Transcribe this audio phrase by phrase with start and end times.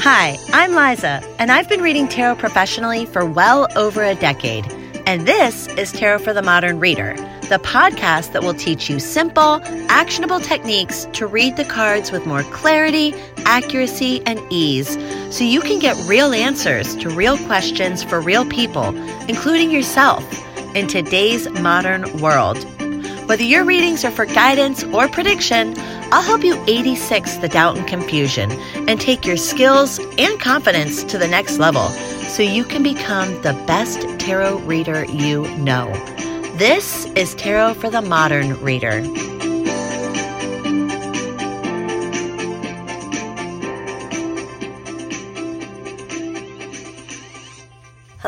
[0.00, 4.64] Hi, I'm Liza, and I've been reading tarot professionally for well over a decade.
[5.06, 7.16] And this is Tarot for the Modern Reader,
[7.48, 12.44] the podcast that will teach you simple, actionable techniques to read the cards with more
[12.44, 14.96] clarity, accuracy, and ease
[15.36, 18.96] so you can get real answers to real questions for real people,
[19.28, 20.24] including yourself,
[20.76, 22.64] in today's modern world.
[23.28, 25.74] Whether your readings are for guidance or prediction,
[26.10, 28.50] I'll help you 86 the doubt and confusion
[28.88, 31.90] and take your skills and confidence to the next level
[32.30, 35.92] so you can become the best tarot reader you know.
[36.56, 39.02] This is Tarot for the Modern Reader.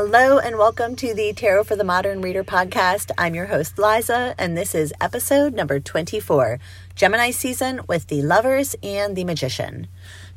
[0.03, 3.11] Hello and welcome to the Tarot for the Modern Reader podcast.
[3.19, 6.59] I'm your host, Liza, and this is episode number 24
[6.95, 9.89] Gemini season with the Lovers and the Magician.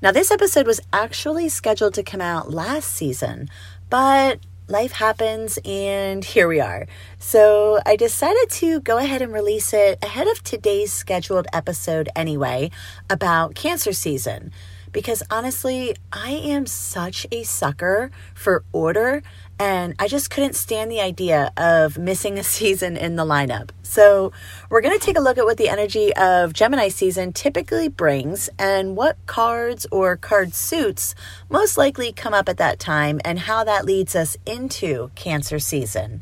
[0.01, 3.49] Now, this episode was actually scheduled to come out last season,
[3.89, 6.85] but life happens and here we are.
[7.17, 12.69] So I decided to go ahead and release it ahead of today's scheduled episode anyway
[13.09, 14.51] about Cancer season
[14.93, 19.23] because honestly, I am such a sucker for order
[19.59, 23.69] and I just couldn't stand the idea of missing a season in the lineup.
[23.83, 24.31] So,
[24.69, 28.49] we're going to take a look at what the energy of Gemini season typically brings
[28.57, 31.13] and what cards or card suits
[31.49, 36.21] most likely come up at that time and how that leads us into Cancer season.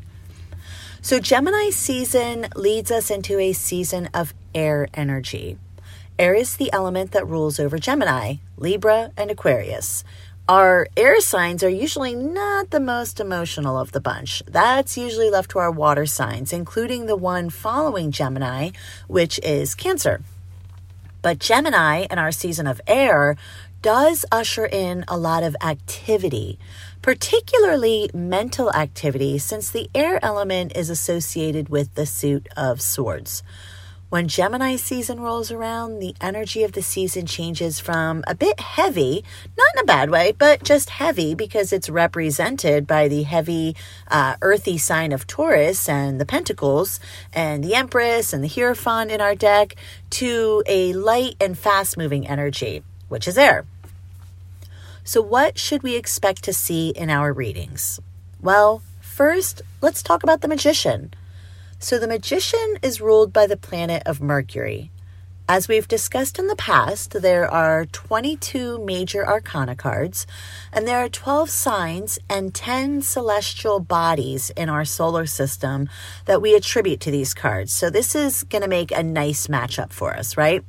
[1.00, 5.56] So, Gemini season leads us into a season of air energy.
[6.18, 10.04] Air is the element that rules over Gemini, Libra, and Aquarius.
[10.48, 14.42] Our air signs are usually not the most emotional of the bunch.
[14.48, 18.70] That's usually left to our water signs, including the one following Gemini,
[19.06, 20.20] which is Cancer.
[21.22, 23.36] But Gemini in our season of air
[23.82, 26.58] does usher in a lot of activity,
[27.02, 33.44] particularly mental activity, since the air element is associated with the suit of swords.
[34.12, 39.24] When Gemini season rolls around, the energy of the season changes from a bit heavy,
[39.56, 43.74] not in a bad way, but just heavy because it's represented by the heavy,
[44.08, 47.00] uh, earthy sign of Taurus and the Pentacles
[47.32, 49.76] and the Empress and the Hierophant in our deck,
[50.10, 53.64] to a light and fast moving energy, which is air.
[55.04, 57.98] So, what should we expect to see in our readings?
[58.42, 61.14] Well, first, let's talk about the magician.
[61.82, 64.92] So the magician is ruled by the planet of Mercury.
[65.48, 70.24] As we've discussed in the past, there are 22 major arcana cards,
[70.72, 75.88] and there are 12 signs and 10 celestial bodies in our solar system
[76.26, 77.72] that we attribute to these cards.
[77.72, 80.64] So this is going to make a nice matchup for us, right?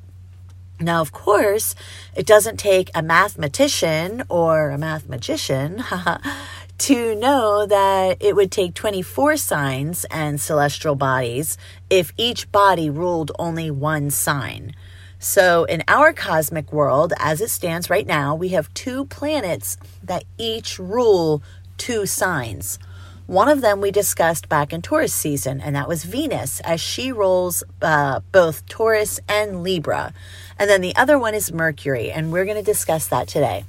[0.80, 1.76] Now, of course,
[2.16, 5.84] it doesn't take a mathematician or a math magician
[6.80, 11.58] to know that it would take 24 signs and celestial bodies
[11.90, 14.76] if each body ruled only one sign.
[15.20, 20.26] So, in our cosmic world, as it stands right now, we have two planets that
[20.38, 21.42] each rule
[21.78, 22.78] two signs.
[23.26, 27.14] One of them we discussed back in Taurus season, and that was Venus, as she
[27.14, 30.14] rules uh, both Taurus and Libra.
[30.60, 33.64] And then the other one is Mercury, and we're going to discuss that today.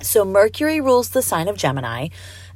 [0.00, 2.08] So Mercury rules the sign of Gemini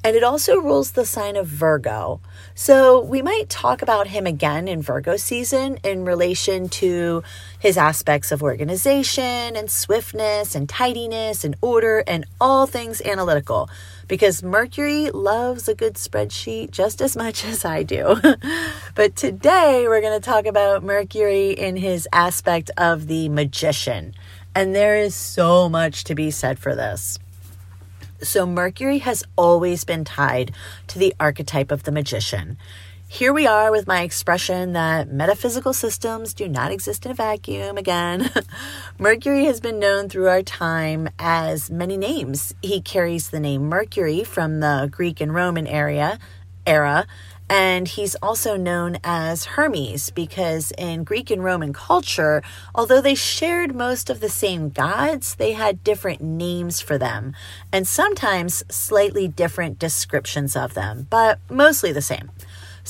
[0.02, 2.20] and it also rules the sign of Virgo.
[2.54, 7.22] So we might talk about him again in Virgo season in relation to
[7.58, 13.68] his aspects of organization and swiftness and tidiness and order and all things analytical
[14.08, 18.20] because Mercury loves a good spreadsheet just as much as I do.
[18.94, 24.14] but today we're going to talk about Mercury in his aspect of the magician.
[24.54, 27.18] And there is so much to be said for this.
[28.22, 30.52] So, Mercury has always been tied
[30.88, 32.58] to the archetype of the magician.
[33.08, 37.76] Here we are with my expression that metaphysical systems do not exist in a vacuum
[37.76, 38.30] again.
[38.98, 42.54] Mercury has been known through our time as many names.
[42.62, 46.18] He carries the name Mercury from the Greek and Roman area
[46.66, 47.06] era
[47.50, 52.42] and he's also known as Hermes because in Greek and Roman culture,
[52.76, 57.34] although they shared most of the same gods, they had different names for them
[57.72, 62.30] and sometimes slightly different descriptions of them, but mostly the same.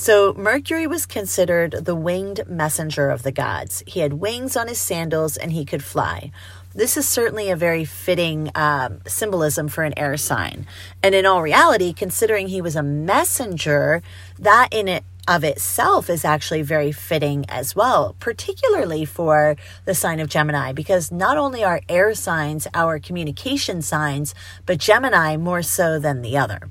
[0.01, 3.83] So, Mercury was considered the winged messenger of the gods.
[3.87, 6.33] He had wings on his sandals and he could fly.
[6.75, 10.67] This is certainly a very fitting um, symbolism for an air sign.
[11.03, 14.03] And in all reality, considering he was a messenger,
[14.39, 19.55] that in it of itself is actually very fitting as well, particularly for
[19.85, 25.37] the sign of Gemini, because not only are air signs our communication signs, but Gemini
[25.37, 26.71] more so than the other.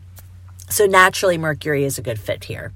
[0.67, 2.73] So naturally, Mercury is a good fit here.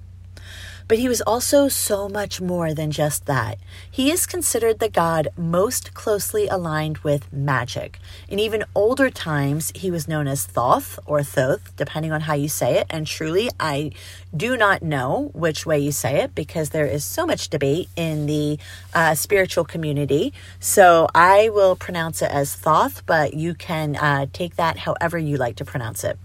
[0.94, 3.58] But he was also so much more than just that.
[3.90, 7.98] He is considered the god most closely aligned with magic.
[8.30, 12.48] In even older times, he was known as Thoth or Thoth, depending on how you
[12.48, 12.86] say it.
[12.92, 13.90] And truly, I
[14.38, 18.28] do not know which way you say it because there is so much debate in
[18.28, 18.60] the
[18.94, 20.32] uh, spiritual community.
[20.60, 25.38] So I will pronounce it as Thoth, but you can uh, take that however you
[25.38, 26.20] like to pronounce it.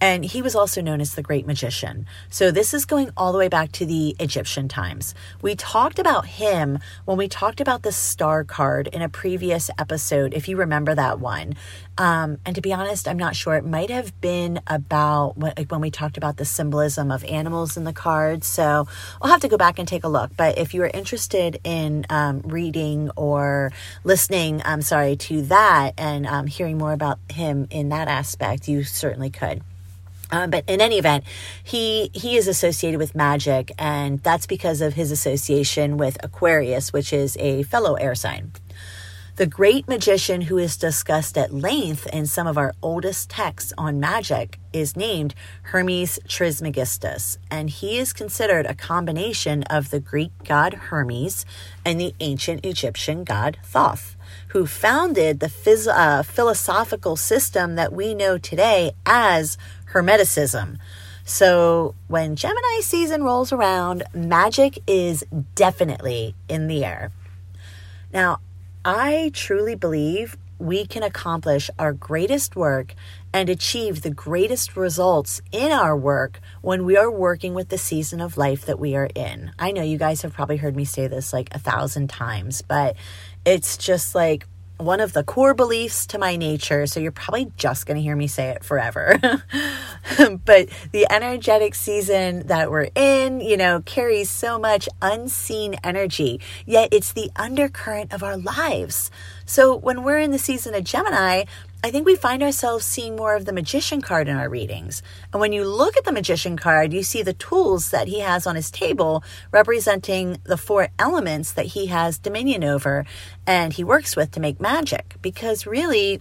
[0.00, 2.06] And he was also known as the great magician.
[2.28, 5.14] So this is going all the way back to the Egyptian times.
[5.40, 10.34] We talked about him when we talked about the star card in a previous episode,
[10.34, 11.54] if you remember that one.
[11.98, 13.54] Um, and to be honest, I'm not sure.
[13.54, 17.84] It might have been about when, when we talked about the symbolism of animals in
[17.84, 18.46] the cards.
[18.46, 18.86] So
[19.22, 20.30] I'll have to go back and take a look.
[20.36, 23.72] But if you are interested in um, reading or
[24.04, 28.84] listening, I'm sorry, to that and um, hearing more about him in that aspect, you
[28.84, 29.62] certainly could.
[30.30, 31.24] Um, but in any event,
[31.62, 37.12] he he is associated with magic, and that's because of his association with Aquarius, which
[37.12, 38.52] is a fellow air sign.
[39.36, 44.00] The great magician who is discussed at length in some of our oldest texts on
[44.00, 50.72] magic is named Hermes Trismegistus, and he is considered a combination of the Greek god
[50.72, 51.44] Hermes
[51.84, 54.16] and the ancient Egyptian god Thoth,
[54.48, 59.58] who founded the phys- uh, philosophical system that we know today as
[59.92, 60.78] Hermeticism.
[61.24, 65.24] So when Gemini season rolls around, magic is
[65.54, 67.10] definitely in the air.
[68.12, 68.40] Now,
[68.84, 72.94] I truly believe we can accomplish our greatest work
[73.32, 78.20] and achieve the greatest results in our work when we are working with the season
[78.20, 79.50] of life that we are in.
[79.58, 82.96] I know you guys have probably heard me say this like a thousand times, but
[83.44, 84.46] it's just like
[84.78, 86.86] one of the core beliefs to my nature.
[86.86, 89.18] So you're probably just going to hear me say it forever.
[90.44, 96.90] but the energetic season that we're in, you know, carries so much unseen energy, yet
[96.92, 99.10] it's the undercurrent of our lives.
[99.44, 101.44] So when we're in the season of Gemini,
[101.86, 105.04] I think we find ourselves seeing more of the magician card in our readings.
[105.32, 108.44] And when you look at the magician card, you see the tools that he has
[108.44, 109.22] on his table
[109.52, 113.06] representing the four elements that he has dominion over
[113.46, 115.14] and he works with to make magic.
[115.22, 116.20] Because really,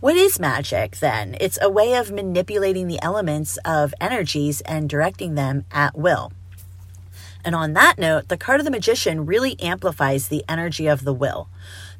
[0.00, 1.34] what is magic then?
[1.40, 6.30] It's a way of manipulating the elements of energies and directing them at will.
[7.42, 11.14] And on that note, the card of the magician really amplifies the energy of the
[11.14, 11.48] will.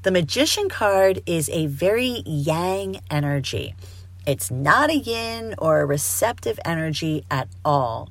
[0.06, 3.74] The magician card is a very yang energy.
[4.24, 8.10] It's not a yin or a receptive energy at all.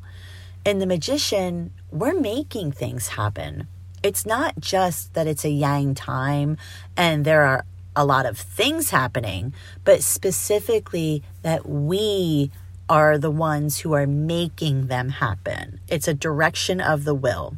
[0.65, 3.69] In the magician, we're making things happen.
[4.03, 6.57] It's not just that it's a yang time
[6.97, 7.63] and there are
[7.95, 9.53] a lot of things happening,
[9.85, 12.51] but specifically that we
[12.89, 15.79] are the ones who are making them happen.
[15.87, 17.55] It's a direction of the will.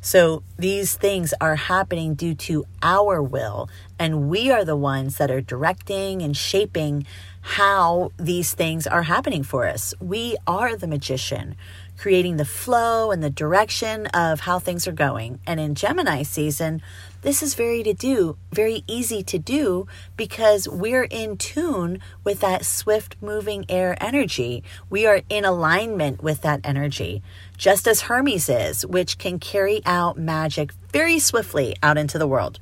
[0.00, 5.30] So these things are happening due to our will, and we are the ones that
[5.30, 7.06] are directing and shaping
[7.40, 9.94] how these things are happening for us.
[10.00, 11.54] We are the magician,
[11.96, 15.38] creating the flow and the direction of how things are going.
[15.46, 16.82] And in Gemini season,
[17.26, 22.64] this is very to do, very easy to do because we're in tune with that
[22.64, 24.62] swift moving air energy.
[24.88, 27.24] We are in alignment with that energy,
[27.56, 32.60] just as Hermes is, which can carry out magic very swiftly out into the world.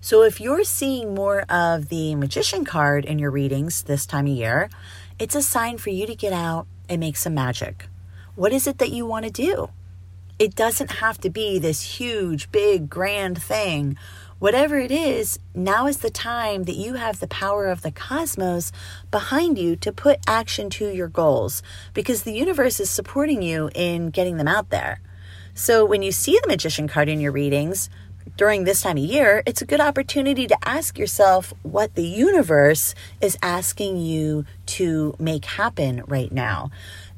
[0.00, 4.32] So if you're seeing more of the magician card in your readings this time of
[4.32, 4.70] year,
[5.18, 7.88] it's a sign for you to get out and make some magic.
[8.36, 9.70] What is it that you want to do?
[10.38, 13.96] It doesn't have to be this huge, big, grand thing.
[14.40, 18.72] Whatever it is, now is the time that you have the power of the cosmos
[19.12, 21.62] behind you to put action to your goals
[21.94, 25.00] because the universe is supporting you in getting them out there.
[25.54, 27.88] So when you see the magician card in your readings,
[28.36, 32.96] during this time of year, it's a good opportunity to ask yourself what the universe
[33.20, 36.72] is asking you to make happen right now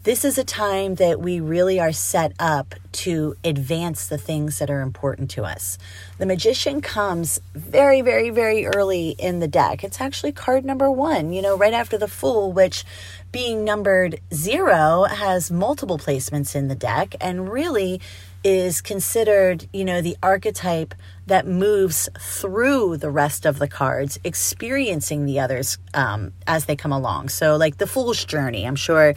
[0.07, 4.71] this is a time that we really are set up to advance the things that
[4.71, 5.79] are important to us.
[6.19, 9.83] The magician comes very, very, very early in the deck.
[9.83, 12.85] It's actually card number one, you know, right after the fool, which
[13.33, 18.01] being numbered zero has multiple placements in the deck and really
[18.45, 20.95] is considered, you know, the archetype
[21.27, 26.93] that moves through the rest of the cards, experiencing the others um, as they come
[26.93, 27.29] along.
[27.29, 29.15] So, like the Fool's Journey, I'm sure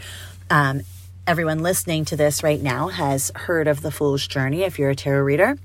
[0.49, 0.81] um,
[1.27, 4.95] everyone listening to this right now has heard of the Fool's Journey if you're a
[4.95, 5.57] tarot reader.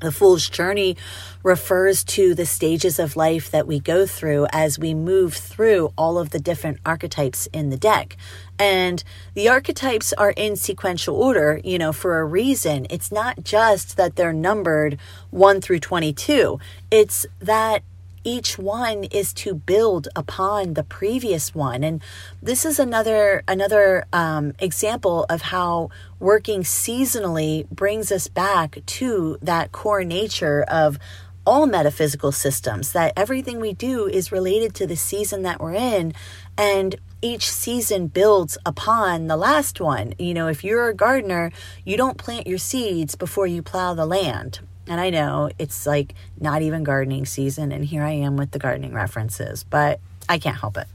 [0.00, 0.96] The Fool's Journey
[1.42, 6.18] refers to the stages of life that we go through as we move through all
[6.18, 8.16] of the different archetypes in the deck.
[8.60, 9.02] And
[9.34, 12.86] the archetypes are in sequential order, you know, for a reason.
[12.90, 14.98] It's not just that they're numbered
[15.30, 16.60] 1 through 22,
[16.92, 17.82] it's that
[18.24, 22.02] each one is to build upon the previous one and
[22.42, 29.72] this is another another um, example of how working seasonally brings us back to that
[29.72, 30.98] core nature of
[31.46, 36.12] all metaphysical systems that everything we do is related to the season that we're in
[36.58, 40.14] and each season builds upon the last one.
[40.18, 41.50] You know, if you're a gardener,
[41.84, 44.60] you don't plant your seeds before you plow the land.
[44.88, 48.58] And I know it's like not even gardening season, and here I am with the
[48.58, 50.86] gardening references, but I can't help it.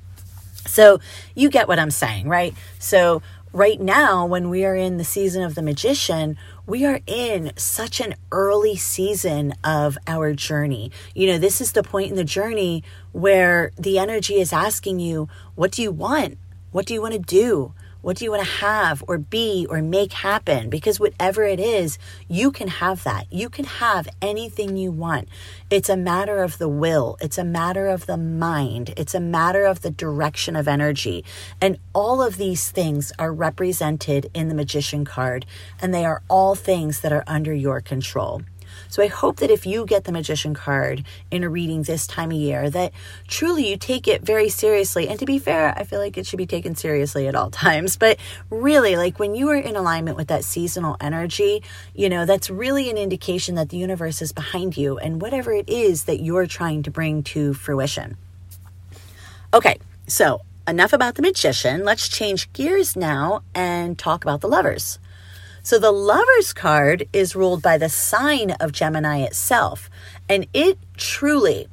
[0.65, 0.99] So
[1.35, 2.55] you get what I'm saying, right?
[2.79, 3.21] So
[3.51, 7.99] right now, when we are in the season of the magician, we are in such
[7.99, 10.91] an early season of our journey.
[11.13, 15.27] You know, this is the point in the journey where the energy is asking you,
[15.55, 16.37] what do you want?
[16.71, 17.73] What do you want to do?
[18.03, 20.69] What do you want to have or be or make happen?
[20.69, 23.31] Because whatever it is, you can have that.
[23.31, 25.29] You can have anything you want.
[25.69, 29.63] It's a matter of the will, it's a matter of the mind, it's a matter
[29.63, 31.23] of the direction of energy.
[31.61, 35.45] And all of these things are represented in the magician card,
[35.81, 38.41] and they are all things that are under your control.
[38.89, 42.31] So I hope that if you get the magician card in a reading this time
[42.31, 42.91] of year, that
[43.27, 45.07] truly you take it very seriously.
[45.07, 47.97] And to be fair, I feel like it should be taken seriously at all times.
[47.97, 51.63] But really, like when you are in alignment with that seasonal energy,
[51.93, 55.69] you know, that's really an indication that the universe is behind you and whatever it
[55.69, 58.17] is that you're trying to bring to fruition.
[59.53, 59.77] Okay,
[60.07, 61.83] so enough about the magician.
[61.83, 64.97] Let's change gears now and talk about the lovers.
[65.65, 69.89] So the lover's card is ruled by the sign of Gemini itself,
[70.27, 71.69] and it truly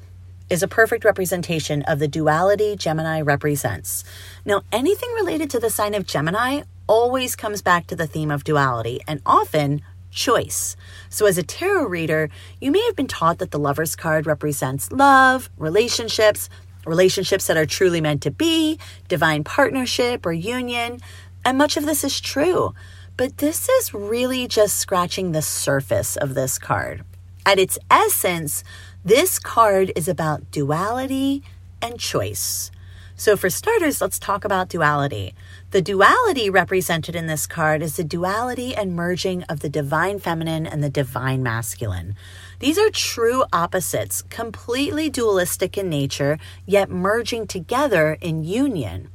[0.49, 4.05] is a perfect representation of the duality Gemini represents.
[4.45, 8.45] Now, anything related to the sign of Gemini always comes back to the theme of
[8.45, 9.83] duality and often
[10.13, 10.77] choice.
[11.09, 12.31] So, as a tarot reader,
[12.61, 16.49] you may have been taught that the lover's card represents love, relationships,
[16.87, 18.79] relationships that are truly meant to be,
[19.09, 21.01] divine partnership or union,
[21.45, 22.73] and much of this is true.
[23.21, 27.05] But this is really just scratching the surface of this card.
[27.45, 28.65] At its essence,
[29.05, 31.43] this card is about duality
[31.83, 32.71] and choice.
[33.17, 35.35] So, for starters, let's talk about duality.
[35.71, 40.67] The duality represented in this card is the duality and merging of the divine feminine
[40.67, 42.15] and the divine masculine.
[42.61, 49.11] These are true opposites, completely dualistic in nature, yet merging together in union.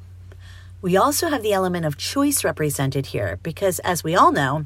[0.82, 4.66] We also have the element of choice represented here because, as we all know,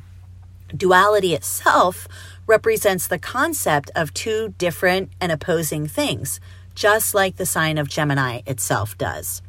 [0.76, 2.08] duality itself
[2.46, 6.40] represents the concept of two different and opposing things,
[6.76, 9.42] just like the sign of Gemini itself does.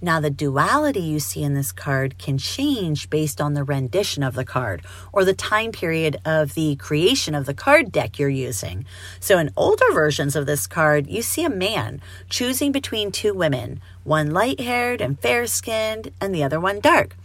[0.00, 4.34] Now, the duality you see in this card can change based on the rendition of
[4.34, 8.84] the card or the time period of the creation of the card deck you're using.
[9.20, 13.80] So, in older versions of this card, you see a man choosing between two women,
[14.04, 17.16] one light haired and fair skinned, and the other one dark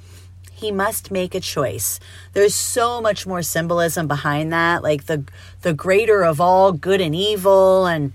[0.61, 1.99] he must make a choice.
[2.33, 5.23] There's so much more symbolism behind that, like the
[5.63, 8.13] the greater of all good and evil and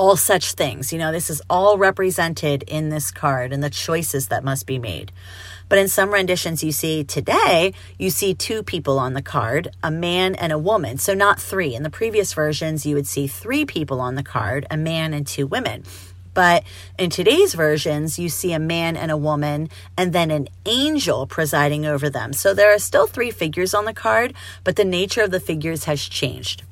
[0.00, 0.94] all such things.
[0.94, 4.78] You know, this is all represented in this card and the choices that must be
[4.78, 5.12] made.
[5.68, 9.90] But in some renditions you see today, you see two people on the card, a
[9.90, 10.96] man and a woman.
[10.96, 11.74] So not three.
[11.74, 15.26] In the previous versions, you would see three people on the card, a man and
[15.26, 15.84] two women.
[16.32, 16.64] But
[16.98, 21.84] in today's versions, you see a man and a woman and then an angel presiding
[21.84, 22.32] over them.
[22.32, 24.32] So there are still three figures on the card,
[24.64, 26.62] but the nature of the figures has changed.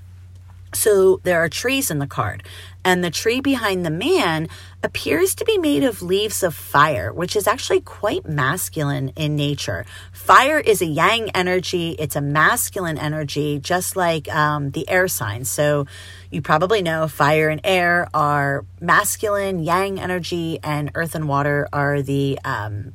[0.72, 2.42] So there are trees in the card,
[2.84, 4.48] and the tree behind the man
[4.82, 9.84] appears to be made of leaves of fire, which is actually quite masculine in nature.
[10.12, 15.50] Fire is a yang energy, it's a masculine energy, just like um, the air signs.
[15.50, 15.86] So
[16.30, 22.02] you probably know fire and air are masculine, yang energy, and earth and water are
[22.02, 22.92] the um,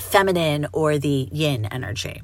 [0.00, 2.22] feminine or the yin energy.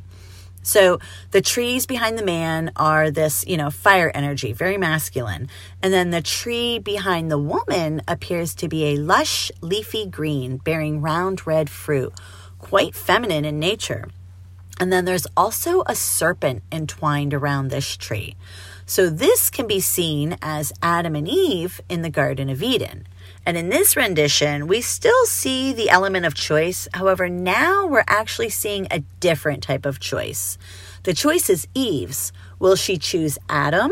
[0.62, 0.98] So
[1.30, 5.48] the trees behind the man are this, you know, fire energy, very masculine.
[5.82, 11.00] And then the tree behind the woman appears to be a lush, leafy green bearing
[11.00, 12.12] round red fruit,
[12.58, 14.08] quite feminine in nature.
[14.80, 18.36] And then there's also a serpent entwined around this tree.
[18.86, 23.06] So this can be seen as Adam and Eve in the Garden of Eden.
[23.48, 26.86] And in this rendition, we still see the element of choice.
[26.92, 30.58] However, now we're actually seeing a different type of choice.
[31.04, 32.30] The choice is Eve's.
[32.58, 33.90] Will she choose Adam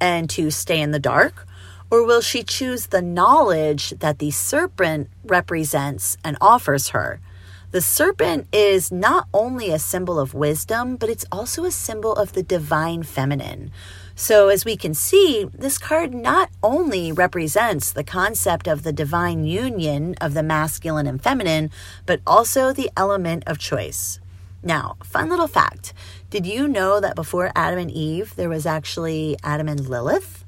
[0.00, 1.46] and to stay in the dark?
[1.92, 7.20] Or will she choose the knowledge that the serpent represents and offers her?
[7.70, 12.32] The serpent is not only a symbol of wisdom, but it's also a symbol of
[12.32, 13.70] the divine feminine.
[14.20, 19.44] So, as we can see, this card not only represents the concept of the divine
[19.44, 21.70] union of the masculine and feminine,
[22.04, 24.18] but also the element of choice.
[24.60, 25.94] Now, fun little fact
[26.30, 30.44] did you know that before Adam and Eve, there was actually Adam and Lilith?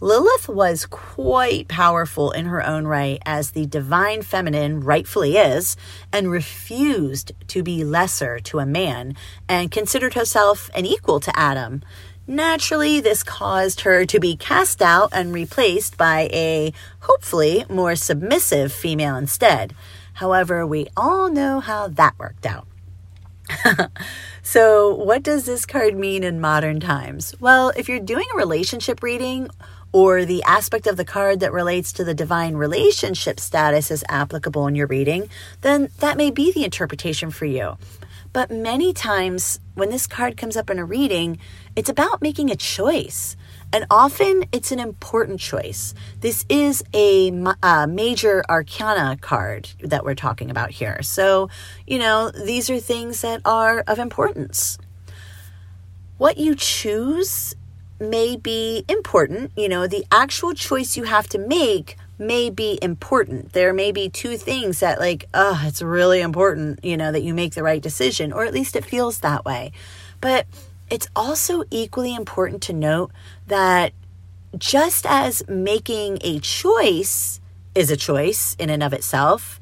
[0.00, 5.76] Lilith was quite powerful in her own right, as the divine feminine rightfully is,
[6.12, 9.16] and refused to be lesser to a man
[9.48, 11.82] and considered herself an equal to Adam.
[12.30, 18.70] Naturally, this caused her to be cast out and replaced by a hopefully more submissive
[18.70, 19.74] female instead.
[20.12, 22.66] However, we all know how that worked out.
[24.42, 27.34] so, what does this card mean in modern times?
[27.40, 29.48] Well, if you're doing a relationship reading
[29.92, 34.66] or the aspect of the card that relates to the divine relationship status is applicable
[34.66, 35.30] in your reading,
[35.62, 37.78] then that may be the interpretation for you.
[38.32, 41.38] But many times when this card comes up in a reading,
[41.76, 43.36] it's about making a choice.
[43.72, 45.94] And often it's an important choice.
[46.20, 47.32] This is a,
[47.62, 51.02] a, major arcana card that we're talking about here.
[51.02, 51.50] So,
[51.86, 54.78] you know, these are things that are of importance.
[56.16, 57.54] What you choose
[58.00, 59.52] may be important.
[59.56, 63.52] You know, the actual choice you have to make may be important.
[63.52, 67.32] There may be two things that, like, oh, it's really important, you know, that you
[67.32, 69.72] make the right decision, or at least it feels that way.
[70.20, 70.46] But
[70.90, 73.12] it's also equally important to note
[73.46, 73.92] that
[74.56, 77.40] just as making a choice
[77.74, 79.60] is a choice in and of itself,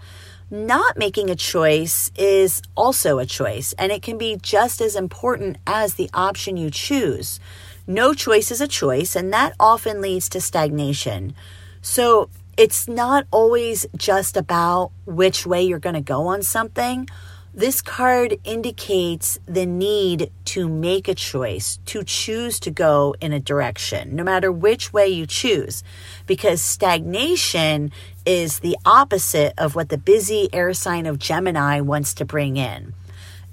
[0.50, 5.58] not making a choice is also a choice, and it can be just as important
[5.66, 7.40] as the option you choose.
[7.86, 11.34] No choice is a choice, and that often leads to stagnation.
[11.82, 17.08] So it's not always just about which way you're going to go on something.
[17.52, 23.40] This card indicates the need to make a choice, to choose to go in a
[23.40, 25.82] direction, no matter which way you choose,
[26.26, 27.92] because stagnation
[28.26, 32.92] is the opposite of what the busy air sign of Gemini wants to bring in.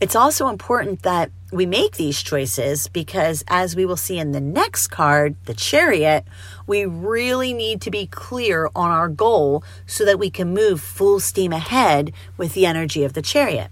[0.04, 4.42] It's also important that we make these choices because, as we will see in the
[4.42, 6.26] next card, the chariot,
[6.68, 11.22] we really need to be clear on our goal so that we can move full
[11.22, 13.72] steam ahead with the energy of the chariot.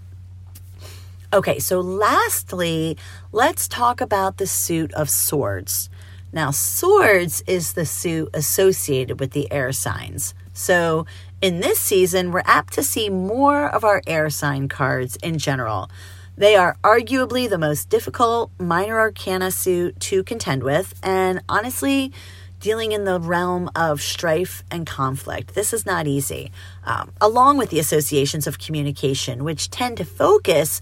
[1.34, 2.96] Okay, so lastly,
[3.30, 5.90] let's talk about the suit of swords.
[6.32, 10.32] Now, swords is the suit associated with the air signs.
[10.54, 11.04] So,
[11.42, 15.90] in this season, we're apt to see more of our air sign cards in general.
[16.36, 22.10] They are arguably the most difficult minor arcana suit to contend with, and honestly,
[22.58, 25.54] dealing in the realm of strife and conflict.
[25.54, 26.50] This is not easy,
[26.84, 30.80] um, along with the associations of communication, which tend to focus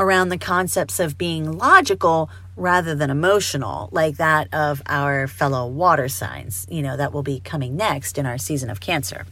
[0.00, 6.08] around the concepts of being logical rather than emotional, like that of our fellow water
[6.08, 9.26] signs, you know, that will be coming next in our season of Cancer.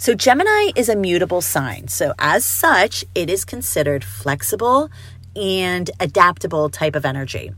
[0.00, 1.88] So, Gemini is a mutable sign.
[1.88, 4.90] So, as such, it is considered flexible
[5.34, 7.50] and adaptable type of energy.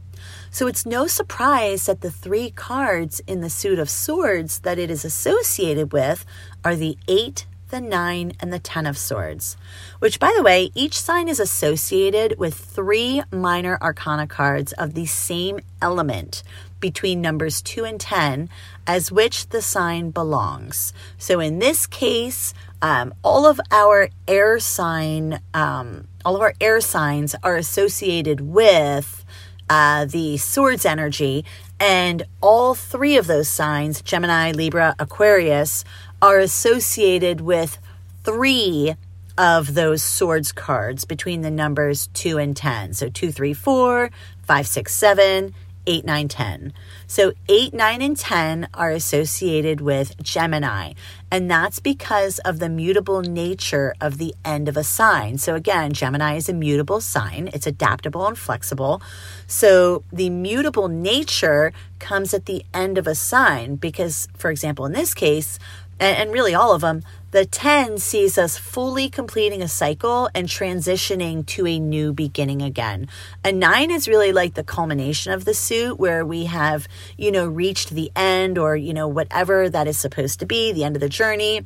[0.51, 4.91] So, it's no surprise that the three cards in the suit of swords that it
[4.91, 6.25] is associated with
[6.65, 9.59] are the eight, the nine, and the ten of swords.
[9.99, 15.05] Which, by the way, each sign is associated with three minor arcana cards of the
[15.05, 16.43] same element
[16.81, 18.49] between numbers 2 and 10
[18.91, 20.93] as which the sign belongs.
[21.17, 26.81] So in this case, um, all of our air sign, um, all of our air
[26.81, 29.25] signs are associated with
[29.69, 31.45] uh, the swords energy,
[31.79, 35.85] and all three of those signs, Gemini, Libra, Aquarius,
[36.21, 37.79] are associated with
[38.25, 38.97] three
[39.39, 42.95] of those swords cards between the numbers 2 and 10.
[42.95, 44.11] So 2, 3, 4,
[44.43, 45.55] 5, 6, 7,
[45.87, 46.73] 8, 9, 10.
[47.07, 50.93] So 8, 9, and 10 are associated with Gemini,
[51.31, 55.39] and that's because of the mutable nature of the end of a sign.
[55.39, 59.03] So again, Gemini is a mutable sign, it's adaptable and flexible.
[59.47, 64.93] So the mutable nature comes at the end of a sign because, for example, in
[64.93, 65.59] this case,
[66.01, 71.47] and, really all of them, The 10 sees us fully completing a cycle and transitioning
[71.47, 73.09] to a new beginning again.
[73.45, 77.47] A 9 is really like the culmination of the suit where we have, you know,
[77.47, 81.01] reached the end or, you know, whatever that is supposed to be, the end of
[81.01, 81.65] the journey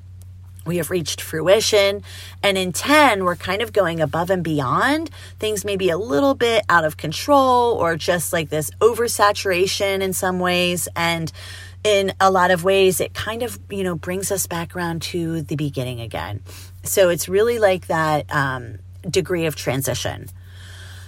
[0.66, 2.02] we have reached fruition.
[2.42, 5.10] And in 10, we're kind of going above and beyond.
[5.38, 10.12] Things may be a little bit out of control or just like this oversaturation in
[10.12, 10.88] some ways.
[10.96, 11.30] And
[11.84, 15.42] in a lot of ways, it kind of, you know, brings us back around to
[15.42, 16.40] the beginning again.
[16.82, 20.28] So it's really like that um, degree of transition.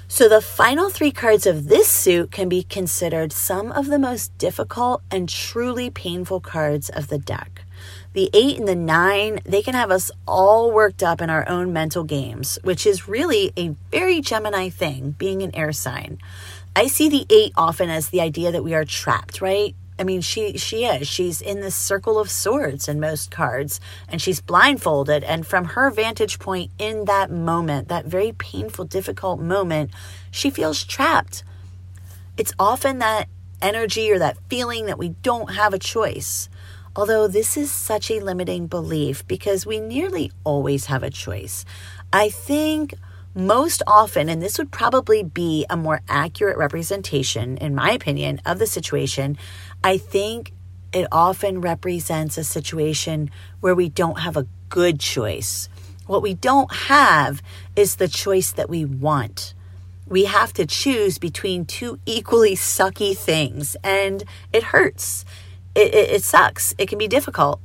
[0.09, 4.37] So the final three cards of this suit can be considered some of the most
[4.39, 7.63] difficult and truly painful cards of the deck.
[8.13, 11.73] The eight and the nine, they can have us all worked up in our own
[11.73, 16.19] mental games, which is really a very Gemini thing, being an air sign.
[16.75, 19.75] I see the eight often as the idea that we are trapped, right?
[19.99, 21.09] I mean, she she is.
[21.09, 25.25] She's in this circle of swords in most cards, and she's blindfolded.
[25.25, 29.91] And from her vantage point, in that moment, that very painful, difficult moment,
[30.31, 31.45] she feels trapped.
[32.37, 33.29] It's often that
[33.63, 36.49] energy or that feeling that we don't have a choice.
[36.95, 41.65] Although this is such a limiting belief because we nearly always have a choice.
[42.13, 42.95] I think
[43.35, 48.59] most often, and this would probably be a more accurate representation, in my opinion, of
[48.59, 49.37] the situation,
[49.87, 50.53] I think
[50.93, 55.69] it often represents a situation where we don't have a good choice.
[56.09, 57.41] What we don't have
[57.77, 59.55] is the choice that we want.
[60.09, 65.25] We have to choose between two equally sucky things, and it hurts
[65.77, 66.75] it, it, it sucks.
[66.79, 67.61] It can be difficult.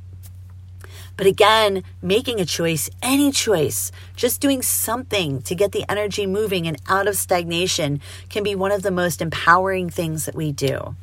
[1.16, 6.68] But again, making a choice, any choice, just doing something to get the energy moving
[6.68, 10.94] and out of stagnation can be one of the most empowering things that we do.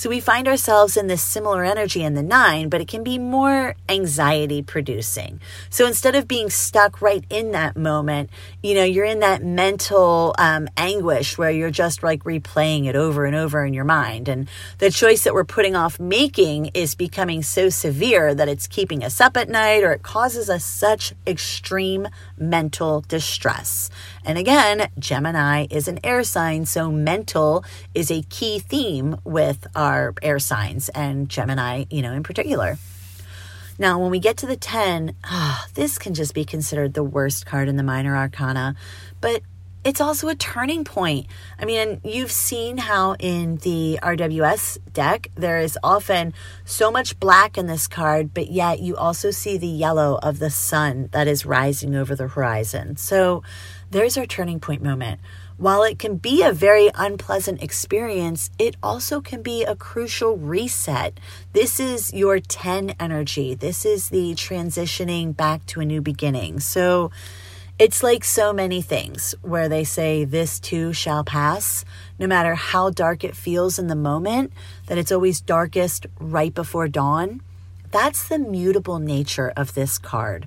[0.00, 3.18] So we find ourselves in this similar energy in the nine, but it can be
[3.18, 5.42] more anxiety producing.
[5.68, 8.30] So instead of being stuck right in that moment,
[8.62, 13.26] you know, you're in that mental um, anguish where you're just like replaying it over
[13.26, 14.26] and over in your mind.
[14.30, 19.04] And the choice that we're putting off making is becoming so severe that it's keeping
[19.04, 22.08] us up at night or it causes us such extreme
[22.38, 23.90] mental distress.
[24.30, 27.64] And again, Gemini is an air sign, so mental
[27.96, 32.78] is a key theme with our air signs and Gemini, you know, in particular.
[33.76, 37.44] Now, when we get to the 10, oh, this can just be considered the worst
[37.44, 38.76] card in the minor arcana,
[39.20, 39.42] but
[39.82, 41.26] it's also a turning point.
[41.58, 47.56] I mean, you've seen how in the RWS deck, there is often so much black
[47.56, 51.46] in this card, but yet you also see the yellow of the sun that is
[51.46, 52.96] rising over the horizon.
[52.96, 53.42] So
[53.90, 55.20] there's our turning point moment.
[55.56, 61.20] While it can be a very unpleasant experience, it also can be a crucial reset.
[61.52, 63.54] This is your 10 energy.
[63.54, 66.60] This is the transitioning back to a new beginning.
[66.60, 67.10] So,
[67.80, 71.82] it's like so many things where they say, This too shall pass.
[72.18, 74.52] No matter how dark it feels in the moment,
[74.86, 77.40] that it's always darkest right before dawn.
[77.90, 80.46] That's the mutable nature of this card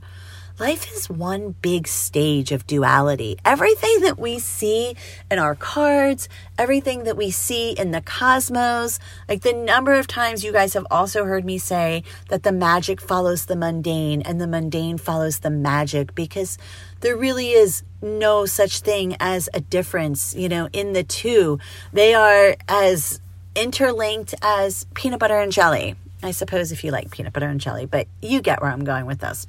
[0.60, 3.38] life is one big stage of duality.
[3.44, 4.96] Everything that we see
[5.32, 10.44] in our cards, everything that we see in the cosmos, like the number of times
[10.44, 14.48] you guys have also heard me say that the magic follows the mundane and the
[14.48, 16.58] mundane follows the magic because
[17.04, 21.60] there really is no such thing as a difference, you know, in the two.
[21.92, 23.20] They are as
[23.56, 25.96] interlinked as peanut butter and jelly.
[26.24, 29.06] I suppose if you like peanut butter and jelly, but you get where I'm going
[29.06, 29.46] with this.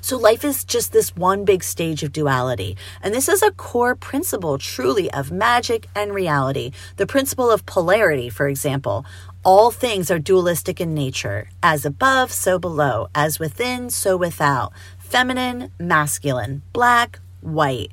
[0.00, 2.76] So life is just this one big stage of duality.
[3.02, 6.72] And this is a core principle truly of magic and reality.
[6.98, 9.04] The principle of polarity, for example.
[9.44, 11.48] All things are dualistic in nature.
[11.62, 13.08] As above, so below.
[13.14, 14.72] As within, so without.
[15.08, 16.62] Feminine, masculine.
[16.72, 17.90] Black, white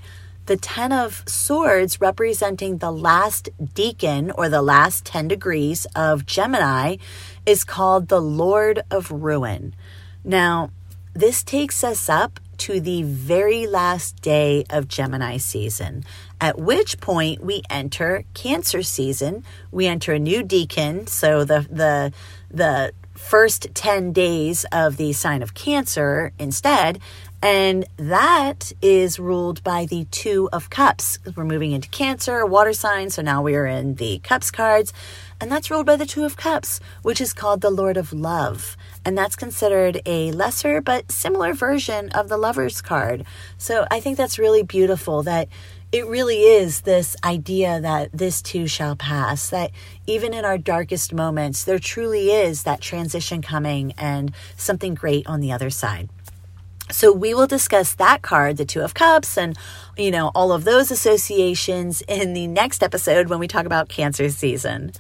[0.48, 6.98] the Ten of Swords representing the last decan or the last 10 degrees of Gemini
[7.46, 9.74] is called the Lord of Ruin.
[10.26, 10.72] Now,
[11.14, 16.04] this takes us up to the very last day of Gemini season,
[16.40, 19.44] at which point we enter Cancer season.
[19.72, 22.14] We enter a new decan, so the the
[22.50, 27.00] the first 10 days of the sign of Cancer instead,
[27.42, 31.18] and that is ruled by the Two of Cups.
[31.36, 34.92] We're moving into Cancer, water sign, so now we are in the Cups cards,
[35.40, 38.76] and that's ruled by the Two of Cups, which is called the Lord of Love
[39.06, 43.26] and that's considered a lesser but similar version of the lover's card.
[43.58, 45.48] So I think that's really beautiful that
[45.92, 49.72] it really is this idea that this too shall pass, that
[50.08, 55.42] even in our darkest moments, there truly is that transition coming and something great on
[55.42, 56.10] the other side.
[56.90, 59.58] So we will discuss that card, the Two of Cups, and
[59.98, 64.30] you know, all of those associations in the next episode when we talk about Cancer
[64.30, 64.92] season.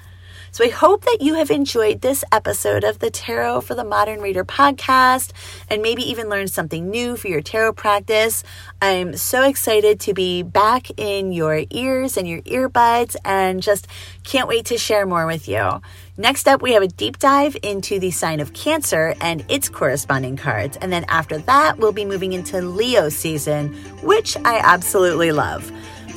[0.54, 4.20] So I hope that you have enjoyed this episode of the Tarot for the Modern
[4.20, 5.32] Reader podcast
[5.70, 8.44] and maybe even learned something new for your tarot practice.
[8.82, 13.88] I'm so excited to be back in your ears and your earbuds and just
[14.26, 15.82] can't wait to share more with you.
[16.18, 20.36] Next up, we have a deep dive into the sign of Cancer and its corresponding
[20.36, 20.76] cards.
[20.82, 25.72] And then after that, we'll be moving into Leo season, which I absolutely love.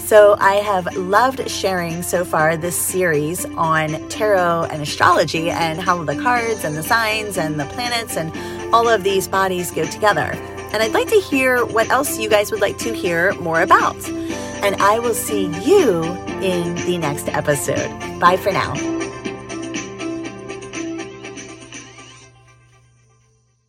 [0.05, 6.05] So, I have loved sharing so far this series on tarot and astrology and how
[6.05, 8.31] the cards and the signs and the planets and
[8.75, 10.33] all of these bodies go together.
[10.75, 13.97] And I'd like to hear what else you guys would like to hear more about.
[14.07, 16.03] And I will see you
[16.43, 18.21] in the next episode.
[18.21, 18.75] Bye for now.